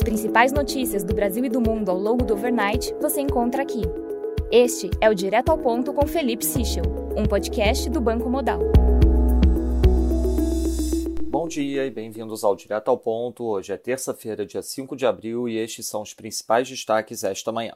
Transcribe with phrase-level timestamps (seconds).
[0.00, 3.82] As principais notícias do Brasil e do mundo ao longo do overnight você encontra aqui.
[4.50, 6.84] Este é o Direto ao Ponto com Felipe Sichel,
[7.14, 8.60] um podcast do Banco Modal.
[11.24, 13.44] Bom dia e bem-vindos ao Direto ao Ponto.
[13.44, 17.74] Hoje é terça-feira, dia 5 de abril, e estes são os principais destaques esta manhã.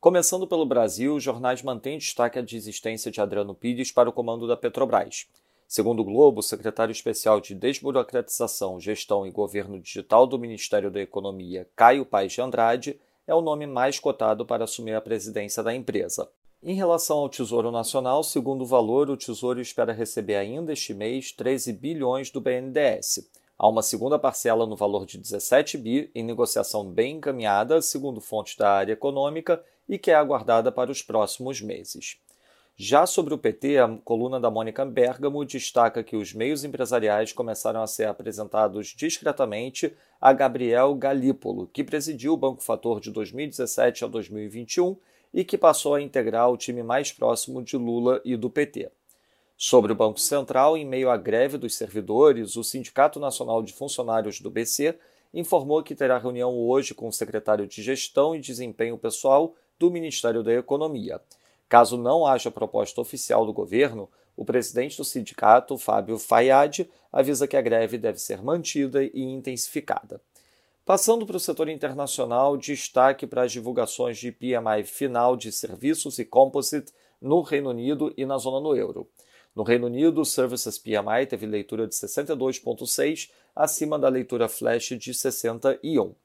[0.00, 4.48] Começando pelo Brasil, os jornais mantêm destaque a desistência de Adriano Pires para o comando
[4.48, 5.28] da Petrobras.
[5.70, 11.00] Segundo o Globo, o secretário especial de Desburocratização, Gestão e Governo Digital do Ministério da
[11.00, 15.72] Economia, Caio Paes de Andrade, é o nome mais cotado para assumir a presidência da
[15.72, 16.28] empresa.
[16.60, 21.30] Em relação ao Tesouro Nacional, segundo o valor, o Tesouro espera receber ainda este mês
[21.30, 23.30] 13 bilhões do BNDES.
[23.56, 28.56] Há uma segunda parcela no valor de 17 bi em negociação bem encaminhada, segundo fontes
[28.56, 32.18] da área econômica, e que é aguardada para os próximos meses.
[32.76, 37.82] Já sobre o PT, a coluna da Mônica Bergamo destaca que os meios empresariais começaram
[37.82, 44.08] a ser apresentados discretamente a Gabriel Galípolo, que presidiu o Banco Fator de 2017 a
[44.08, 44.96] 2021
[45.32, 48.90] e que passou a integrar o time mais próximo de Lula e do PT.
[49.56, 54.40] Sobre o Banco Central, em meio à greve dos servidores, o Sindicato Nacional de Funcionários
[54.40, 54.98] do BC
[55.34, 60.42] informou que terá reunião hoje com o secretário de Gestão e Desempenho Pessoal do Ministério
[60.42, 61.20] da Economia.
[61.70, 66.80] Caso não haja proposta oficial do governo, o presidente do sindicato, Fábio Fayad,
[67.12, 70.20] avisa que a greve deve ser mantida e intensificada.
[70.84, 76.24] Passando para o setor internacional, destaque para as divulgações de PMI final de serviços e
[76.24, 79.08] composite no Reino Unido e na zona no euro.
[79.54, 85.14] No Reino Unido, o Services PMI teve leitura de 62,6, acima da leitura flash de
[85.14, 86.16] 61.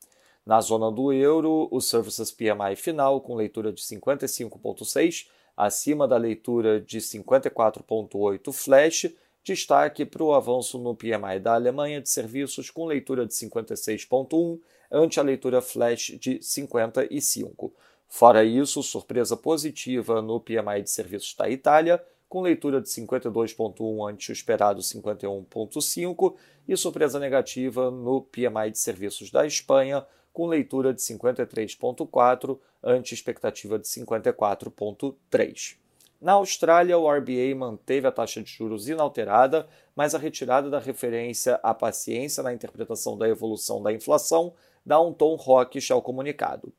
[0.45, 5.25] Na zona do euro, o Services PMI final, com leitura de 55,6,
[5.57, 9.11] acima da leitura de 54,8 flash,
[9.43, 14.59] destaque para o avanço no PMI da Alemanha de serviços, com leitura de 56,1,
[14.91, 17.73] ante a leitura flash de 55.
[18.07, 24.31] Fora isso, surpresa positiva no PMI de serviços da Itália, com leitura de 52,1 ante
[24.31, 26.35] o esperado 51,5,
[26.67, 33.79] e surpresa negativa no PMI de serviços da Espanha, com leitura de 53,4 ante expectativa
[33.79, 35.77] de 54,3.
[36.21, 41.57] Na Austrália, o RBA manteve a taxa de juros inalterada, mas a retirada da referência
[41.63, 44.53] à paciência na interpretação da evolução da inflação
[44.85, 46.73] dá um tom hawkish ao comunicado.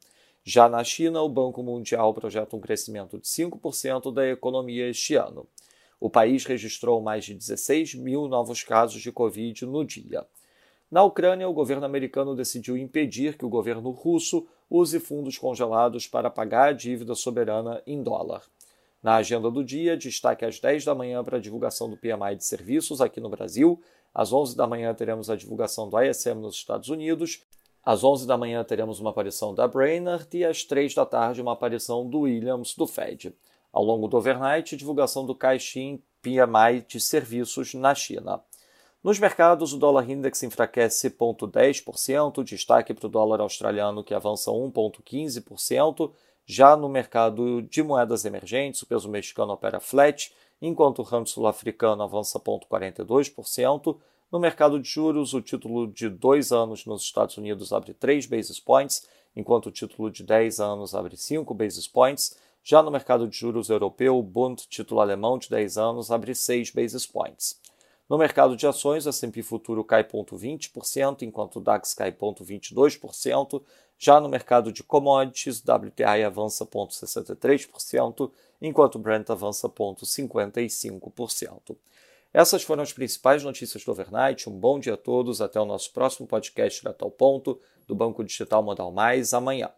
[0.44, 5.48] Já na China, o Banco Mundial projeta um crescimento de 5% da economia este ano.
[5.98, 10.26] O país registrou mais de 16 mil novos casos de Covid no dia.
[10.90, 16.30] Na Ucrânia, o governo americano decidiu impedir que o governo russo use fundos congelados para
[16.30, 18.42] pagar a dívida soberana em dólar.
[19.02, 22.44] Na agenda do dia, destaque às 10 da manhã para a divulgação do PMI de
[22.44, 23.80] serviços aqui no Brasil.
[24.14, 27.42] Às 11 da manhã teremos a divulgação do ISM nos Estados Unidos.
[27.84, 31.52] Às 11 da manhã teremos uma aparição da Brainerd e às 3 da tarde uma
[31.52, 33.34] aparição do Williams do Fed.
[33.72, 38.42] Ao longo do overnight, divulgação do Caixin PMI de serviços na China.
[39.02, 46.12] Nos mercados, o dólar index enfraquece 0,10%, destaque para o dólar australiano que avança 1,15%.
[46.44, 52.02] Já no mercado de moedas emergentes, o peso mexicano opera flat, enquanto o rand sul-africano
[52.02, 53.96] avança 0,42%.
[54.30, 58.58] No mercado de juros, o título de 2 anos nos Estados Unidos abre 3 basis
[58.58, 62.36] points, enquanto o título de 10 anos abre 5 basis points.
[62.64, 66.70] Já no mercado de juros europeu, o Bund, título alemão de 10 anos, abre 6
[66.70, 67.60] basis points.
[68.08, 73.60] No mercado de ações, o S&P Futuro cai 0,20%, enquanto o DAX cai 0,22%.
[73.98, 78.30] Já no mercado de commodities, o WTI avança 0,63%,
[78.62, 81.76] enquanto o Brent avança 0,55%.
[82.32, 84.48] Essas foram as principais notícias do overnight.
[84.48, 85.40] Um bom dia a todos.
[85.40, 87.58] Até o nosso próximo podcast da Tal Ponto,
[87.88, 89.70] do Banco Digital Modal Mais, amanhã.